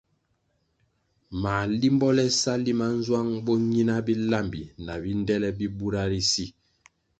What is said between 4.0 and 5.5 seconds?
bilambi na bindele